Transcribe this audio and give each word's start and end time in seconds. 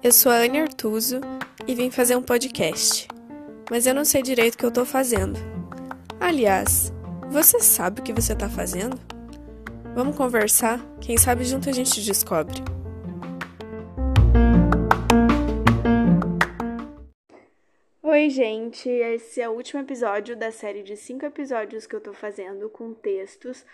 Eu 0.00 0.12
sou 0.12 0.30
a 0.30 0.36
Anne 0.36 0.60
Artuso 0.60 1.20
e 1.66 1.74
vim 1.74 1.90
fazer 1.90 2.14
um 2.14 2.22
podcast, 2.22 3.08
mas 3.68 3.84
eu 3.84 3.92
não 3.92 4.04
sei 4.04 4.22
direito 4.22 4.54
o 4.54 4.58
que 4.58 4.64
eu 4.64 4.70
tô 4.70 4.84
fazendo. 4.84 5.36
Aliás, 6.20 6.92
você 7.28 7.58
sabe 7.58 8.00
o 8.00 8.04
que 8.04 8.12
você 8.12 8.32
tá 8.32 8.48
fazendo? 8.48 8.96
Vamos 9.96 10.16
conversar? 10.16 10.78
Quem 11.00 11.18
sabe 11.18 11.42
junto 11.42 11.68
a 11.68 11.72
gente 11.72 12.00
descobre. 12.00 12.62
Oi, 18.00 18.30
gente! 18.30 18.88
Esse 18.88 19.40
é 19.40 19.48
o 19.48 19.52
último 19.52 19.80
episódio 19.82 20.36
da 20.36 20.52
série 20.52 20.84
de 20.84 20.96
cinco 20.96 21.26
episódios 21.26 21.88
que 21.88 21.96
eu 21.96 22.00
tô 22.00 22.12
fazendo 22.12 22.70
com 22.70 22.94
textos 22.94 23.66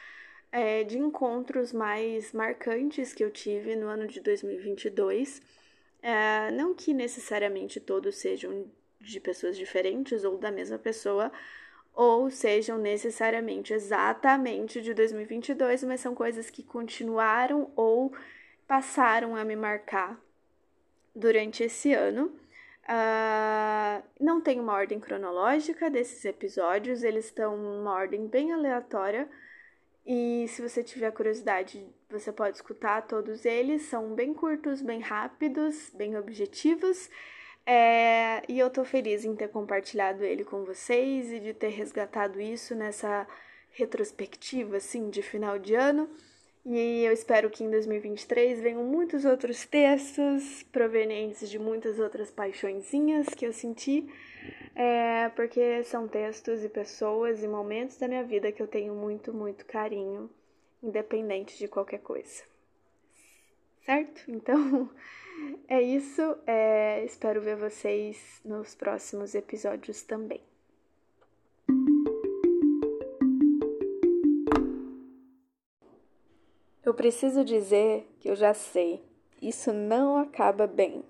é, 0.51 0.84
de 0.84 0.97
encontros 0.97 1.70
mais 1.70 2.33
marcantes 2.33 3.12
que 3.12 3.23
eu 3.23 3.30
tive 3.30 3.77
no 3.77 3.88
ano 3.88 4.06
de 4.06 4.20
2022. 4.20 5.43
É, 6.07 6.51
não 6.51 6.75
que 6.75 6.93
necessariamente 6.93 7.81
todos 7.81 8.17
sejam 8.17 8.71
de 9.01 9.19
pessoas 9.19 9.57
diferentes 9.57 10.23
ou 10.23 10.37
da 10.37 10.51
mesma 10.51 10.79
pessoa, 10.79 11.33
ou 11.95 12.30
sejam 12.30 12.77
necessariamente 12.77 13.73
exatamente 13.73 14.83
de 14.83 14.93
2022, 14.93 15.83
mas 15.85 16.03
são 16.03 16.15
coisas 16.15 16.51
que 16.51 16.63
continuaram 16.63 17.73
ou 17.75 18.15
passaram 18.69 19.35
a 19.35 19.43
me 19.47 19.57
marcar 19.57 20.21
durante 21.17 21.63
esse 21.63 21.95
ano. 21.95 22.27
Uh, 22.85 24.05
não 24.21 24.43
tem 24.43 24.61
uma 24.61 24.75
ordem 24.75 25.01
cronológica 25.01 25.89
desses 25.89 26.23
episódios, 26.27 27.02
eles 27.02 27.25
estão 27.25 27.57
numa 27.57 27.95
ordem 27.95 28.27
bem 28.27 28.52
aleatória 28.52 29.27
e 30.07 30.47
se 30.49 30.61
você 30.61 30.83
tiver 30.83 31.11
curiosidade, 31.13 31.87
você 32.11 32.31
pode 32.31 32.57
escutar 32.57 33.03
todos 33.03 33.45
eles. 33.45 33.83
São 33.83 34.15
bem 34.15 34.35
curtos, 34.35 34.83
bem 34.83 35.01
rápidos, 35.01 35.91
bem 35.95 36.16
objetivos. 36.16 37.09
É, 37.66 38.43
e 38.46 38.59
eu 38.59 38.69
tô 38.69 38.85
feliz 38.85 39.24
em 39.24 39.35
ter 39.35 39.49
compartilhado 39.49 40.23
ele 40.23 40.45
com 40.45 40.65
vocês 40.65 41.33
e 41.33 41.41
de 41.41 41.55
ter 41.55 41.69
resgatado 41.69 42.38
isso 42.38 42.74
nessa 42.74 43.27
retrospectiva, 43.71 44.77
assim, 44.77 45.09
de 45.09 45.23
final 45.23 45.59
de 45.59 45.74
ano. 45.74 46.09
E 46.66 47.05
eu 47.05 47.13
espero 47.13 47.49
que 47.49 47.65
em 47.65 47.71
2023 47.71 48.61
venham 48.61 48.85
muitos 48.85 49.24
outros 49.24 49.65
textos 49.65 50.63
provenientes 50.65 51.49
de 51.49 51.59
muitas 51.59 51.99
outras 51.99 52.30
paixõezinhas 52.30 53.27
que 53.29 53.46
eu 53.46 53.52
senti 53.52 54.07
é, 54.75 55.29
porque 55.30 55.83
são 55.85 56.09
textos 56.09 56.65
e 56.65 56.69
pessoas 56.69 57.43
e 57.43 57.49
momentos 57.49 57.97
da 57.97 58.09
minha 58.09 58.25
vida 58.25 58.51
que 58.51 58.63
eu 58.63 58.67
tenho 58.67 58.95
muito, 58.95 59.33
muito 59.33 59.65
carinho, 59.67 60.29
independente 60.83 61.57
de 61.57 61.69
qualquer 61.69 62.01
coisa. 62.01 62.43
Certo? 63.85 64.25
Então, 64.31 64.91
é 65.69 65.83
isso. 65.83 66.22
É, 66.47 67.05
espero 67.05 67.41
ver 67.41 67.56
vocês 67.56 68.41
nos 68.45 68.75
próximos 68.75 69.34
episódios 69.34 70.03
também. 70.03 70.41
Eu 76.84 76.93
preciso 76.93 77.45
dizer 77.45 78.06
que 78.21 78.28
eu 78.28 78.37
já 78.37 78.53
sei, 78.53 79.03
isso 79.41 79.72
não 79.72 80.17
acaba 80.19 80.67
bem. 80.67 81.03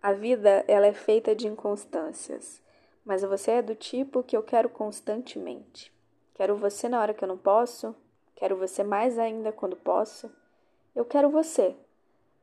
A 0.00 0.12
vida 0.12 0.64
ela 0.68 0.86
é 0.86 0.92
feita 0.92 1.34
de 1.34 1.46
inconstâncias, 1.46 2.62
mas 3.04 3.22
você 3.22 3.52
é 3.52 3.62
do 3.62 3.74
tipo 3.74 4.22
que 4.22 4.36
eu 4.36 4.42
quero 4.42 4.68
constantemente. 4.68 5.92
Quero 6.34 6.56
você 6.56 6.88
na 6.88 7.00
hora 7.00 7.14
que 7.14 7.22
eu 7.22 7.28
não 7.28 7.38
posso, 7.38 7.94
quero 8.34 8.56
você 8.56 8.82
mais 8.82 9.18
ainda 9.18 9.52
quando 9.52 9.76
posso. 9.76 10.30
Eu 10.94 11.04
quero 11.04 11.30
você. 11.30 11.76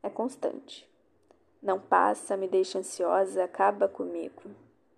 É 0.02 0.10
constante. 0.10 0.90
Não 1.62 1.80
passa, 1.80 2.38
me 2.38 2.48
deixa 2.48 2.80
ansiosa, 2.80 3.44
acaba 3.44 3.88
comigo. 3.88 4.44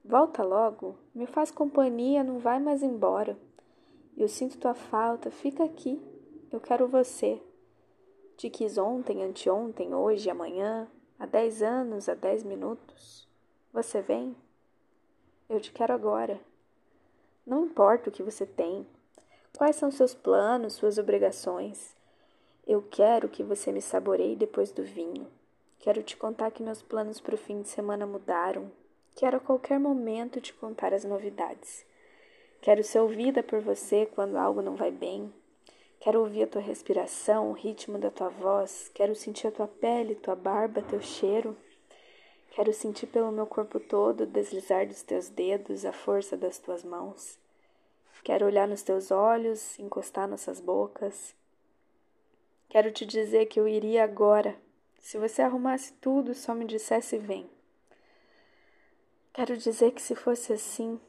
Volta 0.04 0.44
logo, 0.44 0.96
me 1.14 1.26
faz 1.26 1.52
companhia, 1.52 2.24
não 2.24 2.40
vai 2.40 2.60
mais 2.60 2.84
embora. 2.84 3.38
Eu 4.18 4.28
sinto 4.28 4.58
tua 4.58 4.74
falta, 4.74 5.32
fica 5.32 5.64
aqui. 5.64 6.02
Eu 6.52 6.60
quero 6.60 6.88
você. 6.88 7.42
Te 8.36 8.50
quis 8.50 8.78
ontem, 8.78 9.24
anteontem, 9.24 9.94
hoje, 9.94 10.30
amanhã, 10.30 10.88
há 11.18 11.26
dez 11.26 11.62
anos, 11.62 12.10
há 12.10 12.14
dez 12.14 12.44
minutos. 12.44 13.28
Você 13.72 14.02
vem? 14.02 14.36
Eu 15.52 15.60
te 15.60 15.70
quero 15.70 15.94
agora. 15.94 16.40
Não 17.46 17.66
importa 17.66 18.08
o 18.08 18.12
que 18.12 18.24
você 18.24 18.46
tem, 18.46 18.88
quais 19.58 19.76
são 19.76 19.92
seus 19.92 20.14
planos, 20.14 20.76
suas 20.76 20.98
obrigações. 20.98 21.94
Eu 22.66 22.82
quero 22.82 23.28
que 23.28 23.44
você 23.44 23.70
me 23.70 23.82
saboreie 23.82 24.38
depois 24.38 24.72
do 24.72 24.82
vinho. 24.82 25.28
Quero 25.78 26.02
te 26.04 26.16
contar 26.16 26.52
que 26.52 26.64
meus 26.64 26.82
planos 26.82 27.20
para 27.20 27.36
o 27.36 27.38
fim 27.38 27.62
de 27.62 27.68
semana 27.68 28.08
mudaram. 28.08 28.72
Quero 29.14 29.36
a 29.36 29.40
qualquer 29.42 29.78
momento 29.78 30.40
te 30.40 30.54
contar 30.54 30.94
as 30.94 31.04
novidades. 31.04 31.86
Quero 32.62 32.82
ser 32.82 33.02
ouvida 33.02 33.44
por 33.44 33.60
você 33.60 34.06
quando 34.06 34.38
algo 34.38 34.62
não 34.62 34.78
vai 34.78 34.90
bem. 34.90 35.34
Quero 36.00 36.22
ouvir 36.22 36.44
a 36.44 36.48
tua 36.48 36.62
respiração, 36.62 37.50
o 37.50 37.54
ritmo 37.54 37.98
da 37.98 38.10
tua 38.10 38.30
voz. 38.30 38.90
Quero 38.94 39.14
sentir 39.16 39.48
a 39.48 39.52
tua 39.52 39.68
pele, 39.68 40.16
tua 40.16 40.34
barba, 40.34 40.82
teu 40.82 41.02
cheiro. 41.02 41.58
Quero 42.52 42.74
sentir 42.74 43.08
pelo 43.08 43.32
meu 43.32 43.48
corpo 43.48 43.80
todo 43.80 44.22
o 44.22 44.26
deslizar 44.26 44.86
dos 44.86 45.02
teus 45.02 45.30
dedos, 45.30 45.86
a 45.86 45.94
força 45.94 46.36
das 46.36 46.60
tuas 46.60 46.84
mãos. 46.84 47.40
Quero 48.24 48.46
olhar 48.46 48.68
nos 48.68 48.84
teus 48.84 49.10
olhos, 49.10 49.80
encostar 49.80 50.28
nossas 50.28 50.60
bocas. 50.60 51.34
Quero 52.70 52.92
te 52.92 53.06
dizer 53.06 53.48
que 53.48 53.60
eu 53.60 53.68
iria 53.68 54.04
agora. 54.04 54.56
Se 55.00 55.18
você 55.18 55.42
arrumasse 55.42 55.94
tudo, 55.94 56.36
só 56.36 56.54
me 56.54 56.66
dissesse 56.66 57.18
vem. 57.18 57.50
Quero 59.34 59.56
dizer 59.56 59.92
que 59.92 60.02
se 60.02 60.14
fosse 60.14 60.52
assim, 60.52 61.00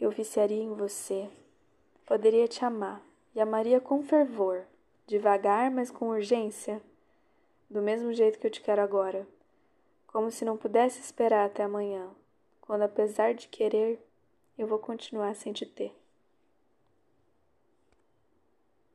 eu 0.00 0.10
viciaria 0.10 0.62
em 0.62 0.74
você. 0.74 1.28
Poderia 2.06 2.46
te 2.46 2.64
amar 2.64 3.02
e 3.34 3.40
amaria 3.40 3.80
com 3.80 4.02
fervor, 4.02 4.62
devagar, 5.08 5.70
mas 5.72 5.90
com 5.90 6.08
urgência, 6.08 6.80
do 7.68 7.82
mesmo 7.82 8.12
jeito 8.12 8.38
que 8.38 8.46
eu 8.46 8.50
te 8.50 8.60
quero 8.60 8.80
agora, 8.80 9.26
como 10.14 10.30
se 10.30 10.44
não 10.44 10.56
pudesse 10.56 11.00
esperar 11.00 11.44
até 11.44 11.64
amanhã, 11.64 12.08
quando 12.60 12.82
apesar 12.82 13.34
de 13.34 13.48
querer, 13.48 14.00
eu 14.56 14.64
vou 14.64 14.78
continuar 14.78 15.34
sem 15.34 15.52
te 15.52 15.66
ter. 15.66 15.92